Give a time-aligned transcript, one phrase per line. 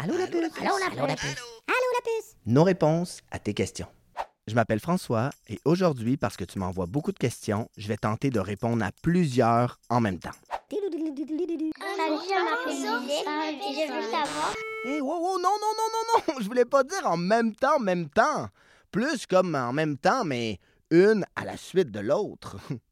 [0.00, 0.44] Allô la puce?
[0.60, 1.26] Allô la puce?
[1.66, 2.36] Allô la puce?
[2.46, 3.88] Nos réponses à tes questions.
[4.46, 8.30] Je m'appelle François et aujourd'hui, parce que tu m'envoies beaucoup de questions, je vais tenter
[8.30, 10.30] de répondre à plusieurs en même temps.
[14.84, 16.34] Hé, wow, wow, non, non, non, non, non!
[16.42, 18.48] Je voulais pas dire en même temps, même temps.
[18.92, 20.60] Plus comme en même temps, mais
[20.92, 22.56] une à la suite de l'autre.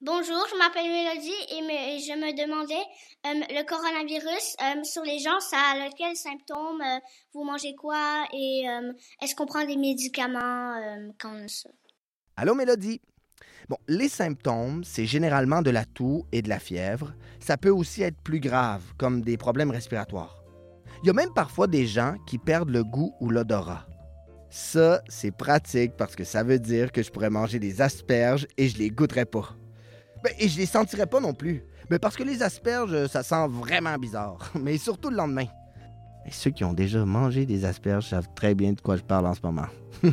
[0.00, 2.74] Bonjour, je m'appelle Mélodie et je me demandais,
[3.26, 7.00] euh, le coronavirus, euh, sur les gens, ça a quels symptômes, euh,
[7.34, 8.64] vous mangez quoi et
[9.20, 10.80] est-ce qu'on prend des médicaments
[11.18, 11.68] quand on ça?
[12.36, 13.00] Allô, Mélodie?
[13.68, 17.12] Bon, les symptômes, c'est généralement de la toux et de la fièvre.
[17.40, 20.44] Ça peut aussi être plus grave, comme des problèmes respiratoires.
[21.02, 23.84] Il y a même parfois des gens qui perdent le goût ou l'odorat.
[24.48, 28.68] Ça, c'est pratique parce que ça veut dire que je pourrais manger des asperges et
[28.68, 29.56] je les goûterais pas.
[30.22, 31.62] Ben, et je les sentirais pas non plus.
[31.90, 35.46] Ben, parce que les asperges, ça sent vraiment bizarre, mais surtout le lendemain.
[36.26, 39.26] Et ceux qui ont déjà mangé des asperges savent très bien de quoi je parle
[39.26, 39.66] en ce moment.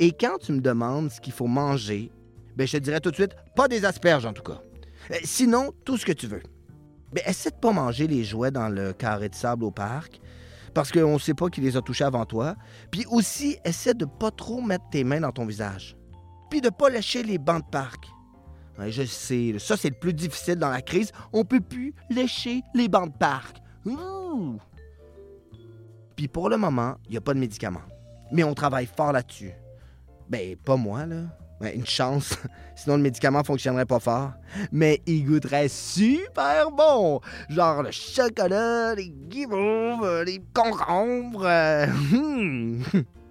[0.00, 2.10] Et quand tu me demandes ce qu'il faut manger,
[2.56, 4.60] ben je te dirais tout de suite, pas des asperges en tout cas.
[5.10, 6.42] Euh, Sinon, tout ce que tu veux.
[7.12, 10.20] Ben, essaie de pas manger les jouets dans le carré de sable au parc,
[10.74, 12.56] parce qu'on ne sait pas qui les a touchés avant toi.
[12.90, 15.96] Puis aussi, essaie de pas trop mettre tes mains dans ton visage.
[16.50, 18.06] Puis de pas lécher les bancs de parc.
[18.78, 21.12] Je sais, ça c'est le plus difficile dans la crise.
[21.32, 23.56] On peut plus lécher les bancs de parc.
[26.14, 27.82] Puis pour le moment, il n'y a pas de médicaments.
[28.32, 29.52] Mais on travaille fort là-dessus.
[30.28, 31.22] Ben, pas moi, là.
[31.74, 32.36] Une chance.
[32.74, 34.32] Sinon, le médicament fonctionnerait pas fort.
[34.72, 37.20] Mais il goûterait super bon.
[37.48, 41.46] Genre le chocolat, les guimauves, les concombres.
[41.46, 42.82] euh, hum.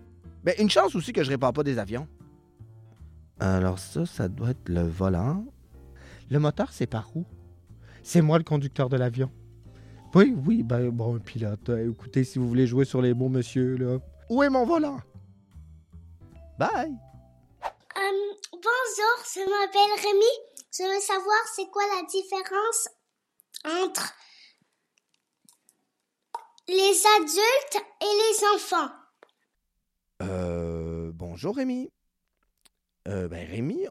[0.44, 2.08] ben, une chance aussi que je répare pas des avions.
[3.40, 5.46] Alors ça, ça doit être le volant.
[6.30, 7.26] Le moteur, c'est par où?
[8.04, 9.32] C'est moi le conducteur de l'avion.
[10.14, 11.70] Oui, oui, ben bon, pilote.
[11.70, 13.98] euh, Écoutez, si vous voulez jouer sur les mots, monsieur, là.
[14.30, 15.00] Où est mon volant?
[16.58, 16.98] Bye!
[17.98, 20.34] Euh, bonjour, je m'appelle Rémi.
[20.72, 22.90] Je veux savoir c'est quoi la différence
[23.66, 24.14] entre
[26.68, 28.92] les adultes et les enfants?
[30.22, 31.92] Euh, bonjour Rémi.
[33.08, 33.86] Euh, ben Rémi,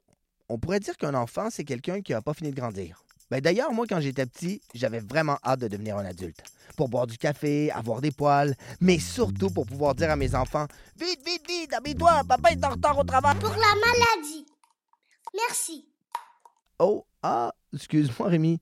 [0.49, 3.05] on pourrait dire qu'un enfant, c'est quelqu'un qui n'a pas fini de grandir.
[3.31, 6.43] Ben d'ailleurs, moi, quand j'étais petit, j'avais vraiment hâte de devenir un adulte.
[6.77, 10.67] Pour boire du café, avoir des poils, mais surtout pour pouvoir dire à mes enfants
[10.99, 13.39] Vite, vite, vite, habille-toi, papa est en retard au travail.
[13.39, 14.47] Pour la maladie.
[15.35, 15.89] Merci.
[16.79, 18.61] Oh, ah, excuse-moi Rémi.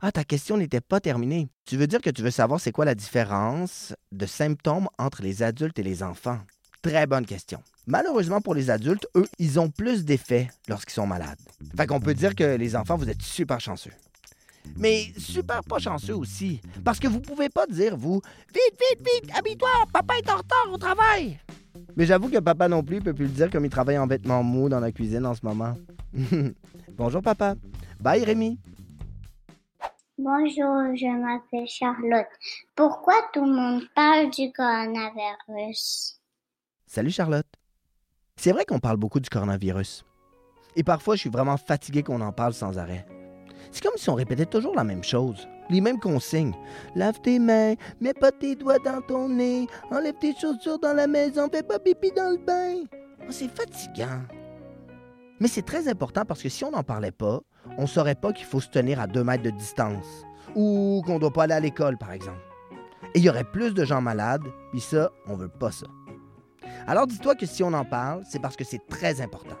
[0.00, 1.48] Ah, ta question n'était pas terminée.
[1.64, 5.42] Tu veux dire que tu veux savoir c'est quoi la différence de symptômes entre les
[5.42, 6.40] adultes et les enfants?
[6.84, 7.62] Très bonne question.
[7.86, 11.38] Malheureusement pour les adultes, eux, ils ont plus d'effets lorsqu'ils sont malades.
[11.74, 13.92] Fait qu'on peut dire que les enfants, vous êtes super chanceux.
[14.76, 16.60] Mais super pas chanceux aussi.
[16.84, 18.20] Parce que vous pouvez pas dire, vous,
[18.52, 21.40] vite, vite, vite, habille-toi, papa est en retard au travail.
[21.96, 24.42] Mais j'avoue que papa non plus peut plus le dire comme il travaille en vêtements
[24.42, 25.72] mous dans la cuisine en ce moment.
[26.98, 27.54] Bonjour papa.
[27.98, 28.58] Bye Rémi.
[30.18, 32.28] Bonjour, je m'appelle Charlotte.
[32.76, 36.20] Pourquoi tout le monde parle du coronavirus?
[36.86, 37.46] Salut Charlotte.
[38.36, 40.04] C'est vrai qu'on parle beaucoup du coronavirus.
[40.76, 43.06] Et parfois, je suis vraiment fatigué qu'on en parle sans arrêt.
[43.72, 46.54] C'est comme si on répétait toujours la même chose, les mêmes consignes.
[46.94, 51.06] Lave tes mains, mets pas tes doigts dans ton nez, enlève tes chaussures dans la
[51.06, 52.84] maison, fais pas pipi dans le bain.
[53.22, 54.22] Oh, c'est fatigant.
[55.40, 57.40] Mais c'est très important parce que si on n'en parlait pas,
[57.78, 60.24] on saurait pas qu'il faut se tenir à deux mètres de distance
[60.54, 62.42] ou qu'on doit pas aller à l'école, par exemple.
[63.14, 65.86] Et il y aurait plus de gens malades, puis ça, on veut pas ça.
[66.86, 69.56] Alors dis-toi que si on en parle, c'est parce que c'est très important.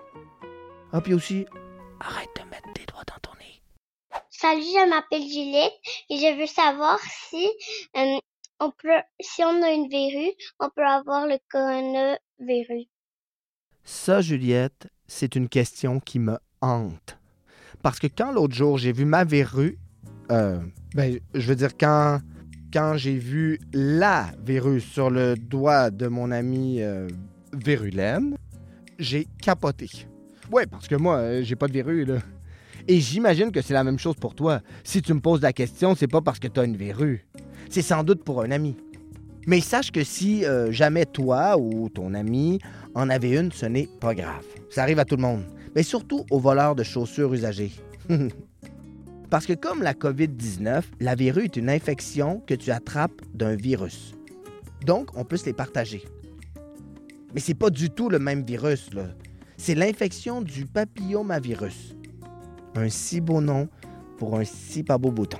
[0.92, 1.46] Ah, puis aussi,
[1.98, 3.62] arrête de mettre tes doigts dans ton nez.
[4.30, 5.72] Salut, je m'appelle Juliette
[6.10, 7.46] et je veux savoir si
[7.96, 8.18] euh,
[8.60, 8.90] on peut,
[9.20, 12.86] si on a une verrue, on peut avoir le coronavirus.
[13.84, 17.18] Ça, Juliette, c'est une question qui me hante.
[17.82, 19.78] Parce que quand l'autre jour, j'ai vu ma verrue,
[20.30, 20.60] euh,
[20.94, 22.20] ben, je veux dire, quand,
[22.74, 27.06] quand j'ai vu la verrue sur le doigt de mon ami euh,
[28.98, 29.88] j'ai capoté.
[30.50, 32.16] Ouais, parce que moi, euh, j'ai pas de verrue, là.
[32.88, 34.60] Et j'imagine que c'est la même chose pour toi.
[34.82, 37.24] Si tu me poses la question, c'est pas parce que tu as une verrue.
[37.70, 38.76] C'est sans doute pour un ami.
[39.46, 42.58] Mais sache que si euh, jamais toi ou ton ami
[42.96, 44.44] en avait une, ce n'est pas grave.
[44.68, 45.44] Ça arrive à tout le monde.
[45.76, 47.72] Mais surtout aux voleurs de chaussures usagées.
[49.30, 54.14] Parce que comme la COVID-19, la verrue est une infection que tu attrapes d'un virus.
[54.84, 56.04] Donc, on peut se les partager.
[57.34, 59.08] Mais c'est pas du tout le même virus, là.
[59.56, 61.96] C'est l'infection du papillomavirus.
[62.74, 63.68] Un si beau nom
[64.18, 65.38] pour un si pas beau bouton.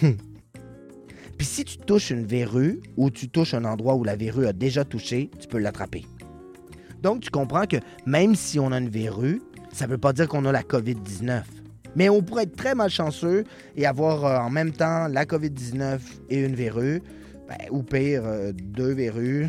[0.00, 4.52] Puis si tu touches une verrue ou tu touches un endroit où la verrue a
[4.52, 6.06] déjà touché, tu peux l'attraper.
[7.02, 9.42] Donc tu comprends que même si on a une verrue,
[9.72, 11.42] ça ne veut pas dire qu'on a la COVID-19.
[11.96, 13.44] Mais on pourrait être très malchanceux
[13.74, 15.98] et avoir euh, en même temps la COVID-19
[16.28, 17.02] et une verrue,
[17.48, 19.48] ben, ou pire, euh, deux verrues,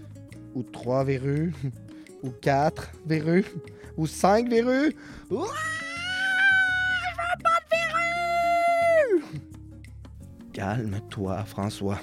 [0.54, 1.54] ou trois verrues,
[2.22, 3.46] ou quatre verrues,
[3.96, 4.94] ou cinq verrues.
[5.30, 5.46] Ouah!
[7.02, 9.40] Je veux pas de verrues!
[10.52, 11.98] Calme-toi, François.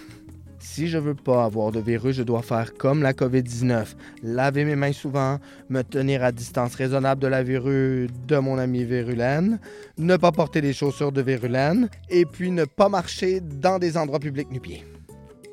[0.64, 3.96] Si je veux pas avoir de verrues, je dois faire comme la COVID-19.
[4.24, 5.38] Laver mes mains souvent,
[5.70, 9.60] me tenir à distance raisonnable de la verrue de mon ami Vérulaine,
[9.98, 14.20] ne pas porter des chaussures de Vérulaine, et puis ne pas marcher dans des endroits
[14.20, 14.86] publics nu-pieds.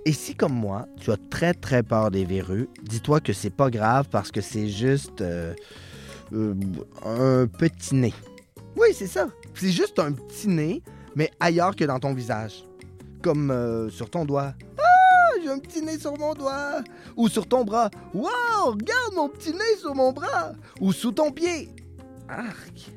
[0.06, 3.68] Et si, comme moi, tu as très très peur des verrues, dis-toi que c'est pas
[3.68, 5.54] grave parce que c'est juste euh,
[6.32, 6.54] euh,
[7.04, 8.14] un petit nez.
[8.76, 9.28] Oui, c'est ça.
[9.54, 10.82] C'est juste un petit nez,
[11.16, 12.64] mais ailleurs que dans ton visage.
[13.22, 14.54] Comme euh, sur ton doigt.
[15.42, 16.82] J'ai un petit nez sur mon doigt.
[17.16, 17.90] Ou sur ton bras.
[18.14, 18.30] Wow,
[18.66, 20.52] regarde mon petit nez sur mon bras.
[20.80, 21.68] Ou sous ton pied.
[22.28, 22.90] Arc.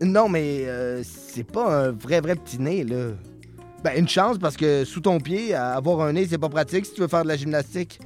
[0.00, 3.12] Non, mais euh, c'est pas un vrai, vrai petit nez, là.
[3.82, 6.94] Ben, une chance parce que sous ton pied, avoir un nez, c'est pas pratique si
[6.94, 8.00] tu veux faire de la gymnastique.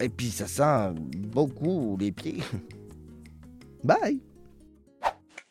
[0.00, 2.42] Et puis, ça sent beaucoup les pieds.
[3.84, 4.20] Bye.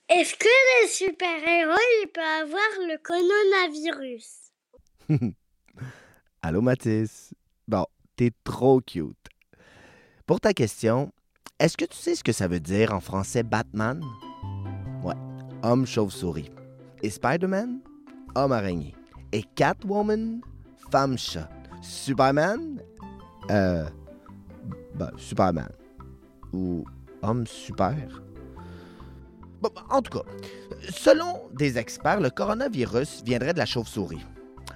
[0.10, 0.48] Est-ce que
[0.82, 4.52] les super-héros, ils peuvent avoir le coronavirus?
[6.42, 7.34] Allô, Mathis.
[7.68, 9.28] Bon, t'es trop cute.
[10.26, 11.12] Pour ta question,
[11.60, 14.02] est-ce que tu sais ce que ça veut dire en français Batman?
[15.04, 15.16] Ouais,
[15.64, 16.50] homme chauve-souris.
[17.04, 17.82] Et Spider-Man?
[18.36, 18.96] Homme araignée.
[19.34, 20.40] Et Catwoman?
[20.90, 21.50] Femme chat.
[21.82, 22.82] Superman?
[23.52, 23.90] Euh.
[24.96, 25.70] Ben, Superman.
[26.54, 26.86] Ou
[27.22, 28.24] homme super?
[29.90, 30.26] En tout cas,
[30.90, 34.26] selon des experts, le coronavirus viendrait de la chauve-souris.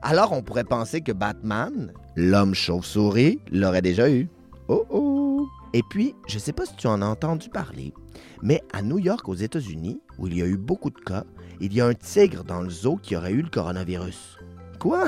[0.06, 4.30] Alors on pourrait penser que Batman, l'homme chauve-souris, l'aurait déjà eu.
[4.68, 5.48] Oh oh!
[5.72, 7.94] Et puis, je sais pas si tu en as entendu parler,
[8.42, 11.24] mais à New York, aux États-Unis, où il y a eu beaucoup de cas,
[11.62, 14.40] il y a un tigre dans le zoo qui aurait eu le coronavirus.
[14.78, 15.08] Quoi?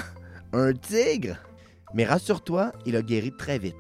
[0.54, 1.36] Un tigre?
[1.94, 3.76] Mais rassure-toi, il a guéri très vite.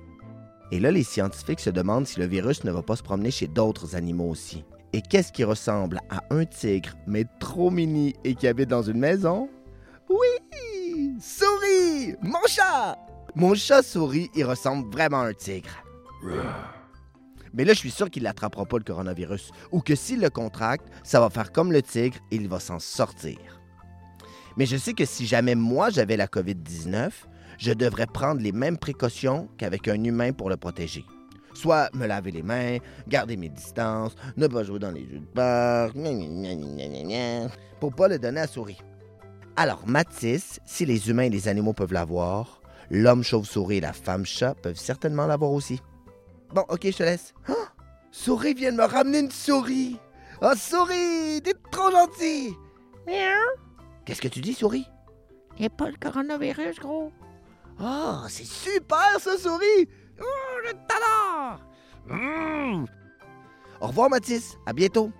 [0.71, 3.47] Et là, les scientifiques se demandent si le virus ne va pas se promener chez
[3.47, 4.65] d'autres animaux aussi.
[4.91, 8.99] Et qu'est-ce qui ressemble à un tigre, mais trop mini et qui habite dans une
[8.99, 9.47] maison?
[12.21, 12.97] Mon chat!
[13.35, 15.83] Mon chat souris, il ressemble vraiment à un tigre.
[17.53, 19.51] Mais là, je suis sûr qu'il n'attrapera pas le coronavirus.
[19.71, 22.79] Ou que s'il le contracte, ça va faire comme le tigre et il va s'en
[22.79, 23.37] sortir.
[24.57, 27.11] Mais je sais que si jamais moi j'avais la COVID-19,
[27.57, 31.05] je devrais prendre les mêmes précautions qu'avec un humain pour le protéger.
[31.53, 35.91] Soit me laver les mains, garder mes distances, ne pas jouer dans les jeux de
[37.03, 37.49] gna,
[37.79, 38.77] pour pas le donner à souris.
[39.57, 44.25] Alors, Matisse, si les humains et les animaux peuvent l'avoir, l'homme chauve-souris et la femme
[44.25, 45.81] chat peuvent certainement l'avoir aussi.
[46.53, 47.33] Bon, ok, je te laisse.
[47.47, 47.53] Ah!
[48.11, 49.97] souris vient de me ramener une souris.
[50.41, 52.53] Oh, souris, t'es trop gentil.
[54.05, 54.87] Qu'est-ce que tu dis, souris?
[55.57, 57.11] Et pas le coronavirus, gros.
[57.79, 59.87] Oh, c'est super, ça, souris.
[60.19, 61.59] Oh, le talent.
[62.07, 62.85] Mmh.
[63.81, 64.57] Au revoir, Mathis.
[64.65, 65.11] À bientôt.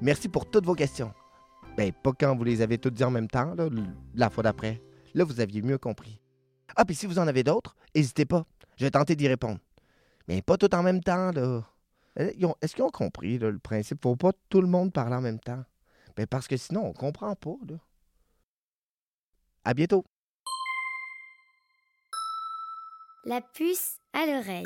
[0.00, 1.12] Merci pour toutes vos questions.
[1.76, 3.54] Ben, pas quand vous les avez toutes dit en même temps,
[4.14, 4.80] la fois d'après.
[5.14, 6.20] Là, vous aviez mieux compris.
[6.76, 8.46] Ah, puis si vous en avez d'autres, n'hésitez pas.
[8.76, 9.58] Je vais tenter d'y répondre.
[10.28, 11.62] Mais pas tout en même temps, là.
[12.18, 12.30] Euh,
[12.60, 14.02] Est-ce qu'ils ont compris le principe?
[14.02, 15.64] Faut pas tout le monde parler en même temps.
[16.16, 17.76] Ben, parce que sinon, on comprend pas, là.
[19.64, 20.04] À bientôt.
[23.24, 24.64] La puce à l'oreille.